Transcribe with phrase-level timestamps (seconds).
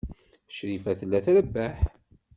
[0.55, 1.75] Crifa tella trebbeḥ.